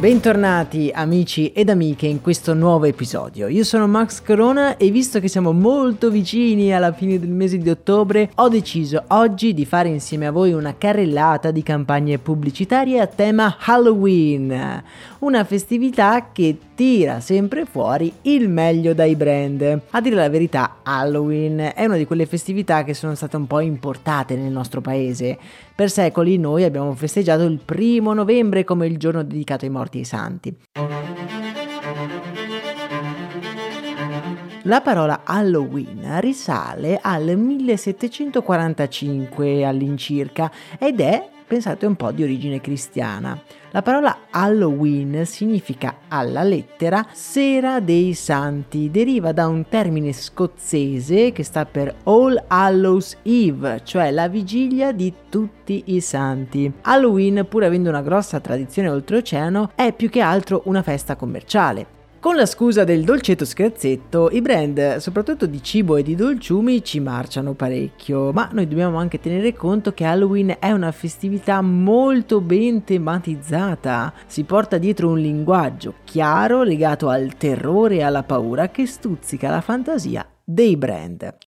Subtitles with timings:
[0.00, 3.48] Bentornati amici ed amiche in questo nuovo episodio.
[3.48, 7.68] Io sono Max Corona e visto che siamo molto vicini alla fine del mese di
[7.68, 13.06] ottobre, ho deciso oggi di fare insieme a voi una carrellata di campagne pubblicitarie a
[13.06, 14.82] tema Halloween,
[15.18, 19.82] una festività che tira sempre fuori il meglio dai brand.
[19.90, 23.60] A dire la verità, Halloween è una di quelle festività che sono state un po'
[23.60, 25.38] importate nel nostro paese.
[25.74, 30.00] Per secoli noi abbiamo festeggiato il primo novembre come il giorno dedicato ai morti e
[30.00, 30.56] ai santi.
[34.62, 43.36] La parola Halloween risale al 1745 all'incirca ed è pensate un po' di origine cristiana.
[43.72, 51.42] La parola Halloween significa alla lettera Sera dei Santi, deriva da un termine scozzese che
[51.42, 56.72] sta per All Hallows Eve, cioè la vigilia di tutti i santi.
[56.82, 61.99] Halloween, pur avendo una grossa tradizione oltreoceano, è più che altro una festa commerciale.
[62.20, 67.00] Con la scusa del dolcetto scherzetto, i brand, soprattutto di cibo e di dolciumi, ci
[67.00, 72.84] marciano parecchio, ma noi dobbiamo anche tenere conto che Halloween è una festività molto ben
[72.84, 74.12] tematizzata.
[74.26, 79.62] Si porta dietro un linguaggio chiaro legato al terrore e alla paura che stuzzica la
[79.62, 81.49] fantasia dei brand.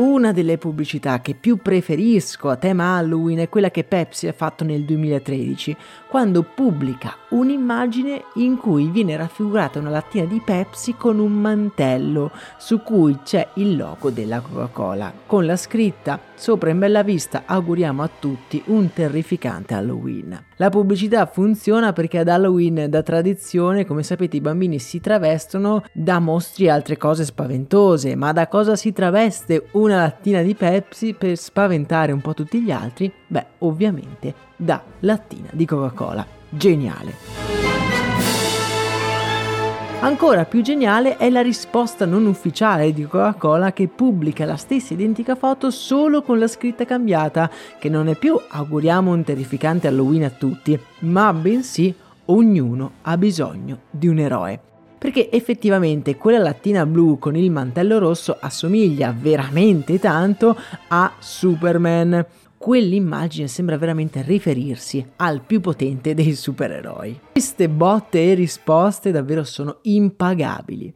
[0.00, 4.64] Una delle pubblicità che più preferisco a tema Halloween è quella che Pepsi ha fatto
[4.64, 5.76] nel 2013,
[6.08, 12.80] quando pubblica un'immagine in cui viene raffigurata una lattina di Pepsi con un mantello su
[12.80, 18.08] cui c'è il logo della Coca-Cola, con la scritta sopra in bella vista auguriamo a
[18.18, 20.46] tutti un terrificante Halloween.
[20.56, 26.18] La pubblicità funziona perché ad Halloween da tradizione, come sapete, i bambini si travestono da
[26.18, 31.14] mostri e altre cose spaventose, ma da cosa si traveste una una lattina di Pepsi
[31.14, 33.12] per spaventare un po' tutti gli altri?
[33.26, 36.24] Beh, ovviamente da lattina di Coca-Cola.
[36.48, 37.48] Geniale.
[40.00, 45.34] Ancora più geniale è la risposta non ufficiale di Coca-Cola che pubblica la stessa identica
[45.34, 50.30] foto solo con la scritta cambiata, che non è più auguriamo un terrificante Halloween a
[50.30, 51.94] tutti, ma bensì
[52.26, 54.60] ognuno ha bisogno di un eroe
[55.00, 60.54] perché effettivamente quella lattina blu con il mantello rosso assomiglia veramente tanto
[60.88, 62.26] a Superman.
[62.58, 67.18] Quell'immagine sembra veramente riferirsi al più potente dei supereroi.
[67.32, 70.92] Queste botte e risposte davvero sono impagabili.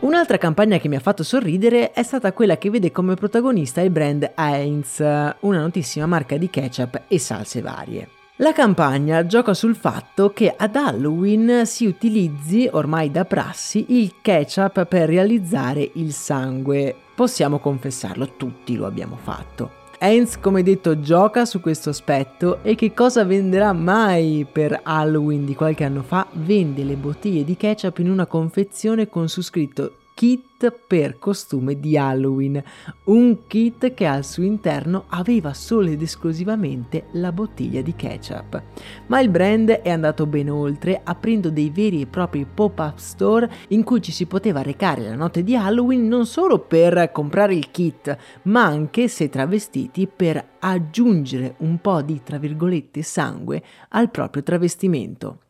[0.00, 3.90] Un'altra campagna che mi ha fatto sorridere è stata quella che vede come protagonista il
[3.90, 8.17] brand Heinz, una notissima marca di ketchup e salse varie.
[8.40, 14.84] La campagna gioca sul fatto che ad Halloween si utilizzi, ormai da prassi, il ketchup
[14.84, 16.94] per realizzare il sangue.
[17.16, 19.72] Possiamo confessarlo, tutti lo abbiamo fatto.
[19.98, 25.56] Heinz, come detto, gioca su questo aspetto e che cosa venderà mai per Halloween di
[25.56, 26.24] qualche anno fa?
[26.34, 31.96] Vende le bottiglie di ketchup in una confezione con su scritto kit per costume di
[31.96, 32.60] Halloween,
[33.04, 38.60] un kit che al suo interno aveva solo ed esclusivamente la bottiglia di ketchup.
[39.06, 43.84] Ma il brand è andato ben oltre, aprendo dei veri e propri pop-up store in
[43.84, 48.16] cui ci si poteva recare la notte di Halloween non solo per comprare il kit,
[48.42, 55.42] ma anche, se travestiti, per aggiungere un po' di, tra virgolette, sangue al proprio travestimento.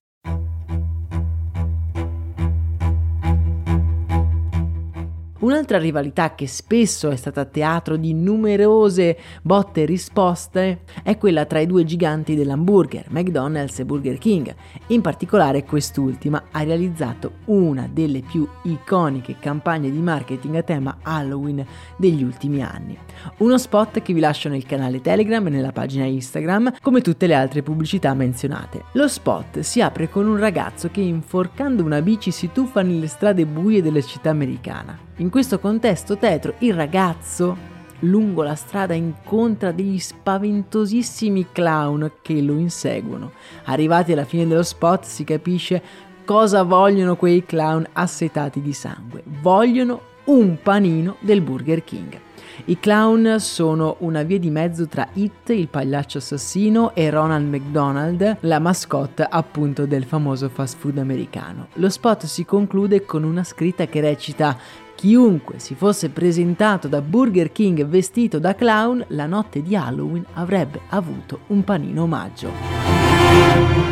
[5.49, 11.59] Un'altra rivalità che spesso è stata teatro di numerose botte e risposte è quella tra
[11.59, 14.55] i due giganti dell'hamburger, McDonald's e Burger King.
[14.89, 21.65] In particolare quest'ultima ha realizzato una delle più iconiche campagne di marketing a tema Halloween
[21.97, 22.99] degli ultimi anni.
[23.39, 27.35] Uno spot che vi lascio nel canale Telegram e nella pagina Instagram, come tutte le
[27.35, 28.85] altre pubblicità menzionate.
[28.93, 33.47] Lo spot si apre con un ragazzo che inforcando una bici si tuffa nelle strade
[33.47, 35.08] buie della città americana.
[35.21, 37.57] In questo contesto tetro, il ragazzo
[38.01, 43.33] lungo la strada incontra degli spaventosissimi clown che lo inseguono.
[43.65, 45.83] Arrivati alla fine dello spot si capisce
[46.25, 49.25] cosa vogliono quei clown assetati di sangue.
[49.43, 52.21] Vogliono un panino del Burger King.
[52.67, 58.37] I clown sono una via di mezzo tra It, il pagliaccio assassino, e Ronald McDonald,
[58.41, 61.69] la mascotte appunto del famoso fast food americano.
[61.75, 64.57] Lo spot si conclude con una scritta che recita
[64.99, 70.81] Chiunque si fosse presentato da Burger King vestito da clown la notte di Halloween avrebbe
[70.89, 73.88] avuto un panino omaggio.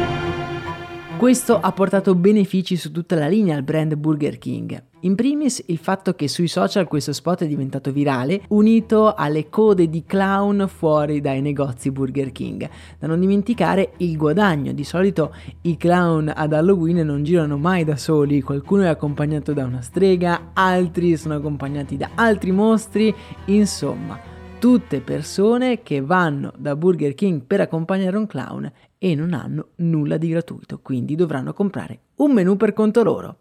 [1.17, 4.81] Questo ha portato benefici su tutta la linea al brand Burger King.
[5.01, 9.89] In primis il fatto che sui social questo spot è diventato virale, unito alle code
[9.89, 12.69] di clown fuori dai negozi Burger King.
[12.99, 17.97] Da non dimenticare il guadagno, di solito i clown ad Halloween non girano mai da
[17.97, 23.13] soli, qualcuno è accompagnato da una strega, altri sono accompagnati da altri mostri,
[23.47, 29.69] insomma tutte persone che vanno da Burger King per accompagnare un clown e non hanno
[29.77, 33.37] nulla di gratuito, quindi dovranno comprare un menù per conto loro.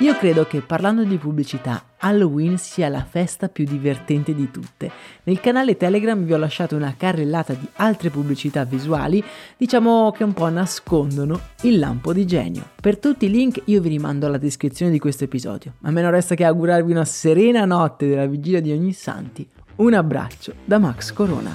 [0.00, 4.90] Io credo che parlando di pubblicità, Halloween sia la festa più divertente di tutte.
[5.24, 9.24] Nel canale Telegram vi ho lasciato una carrellata di altre pubblicità visuali,
[9.56, 12.68] diciamo che un po' nascondono il lampo di genio.
[12.78, 15.74] Per tutti i link io vi rimando alla descrizione di questo episodio.
[15.82, 19.48] A me non resta che augurarvi una serena notte della vigilia di ogni santi.
[19.76, 21.54] Un abbraccio da Max Corona.